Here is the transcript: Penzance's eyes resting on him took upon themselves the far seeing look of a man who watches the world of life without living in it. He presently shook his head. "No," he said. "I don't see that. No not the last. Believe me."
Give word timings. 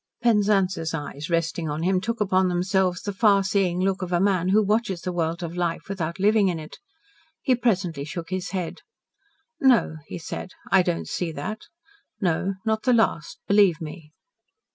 Penzance's 0.23 0.95
eyes 0.95 1.29
resting 1.29 1.69
on 1.69 1.83
him 1.83 2.01
took 2.01 2.19
upon 2.19 2.49
themselves 2.49 3.03
the 3.03 3.13
far 3.13 3.43
seeing 3.43 3.79
look 3.79 4.01
of 4.01 4.11
a 4.11 4.19
man 4.19 4.49
who 4.49 4.63
watches 4.63 5.03
the 5.03 5.11
world 5.11 5.43
of 5.43 5.55
life 5.55 5.87
without 5.87 6.17
living 6.19 6.47
in 6.47 6.57
it. 6.57 6.79
He 7.43 7.53
presently 7.53 8.03
shook 8.03 8.31
his 8.31 8.49
head. 8.49 8.79
"No," 9.59 9.97
he 10.07 10.17
said. 10.17 10.53
"I 10.71 10.81
don't 10.81 11.07
see 11.07 11.31
that. 11.33 11.65
No 12.19 12.55
not 12.65 12.81
the 12.81 12.93
last. 12.93 13.41
Believe 13.47 13.79
me." 13.79 14.11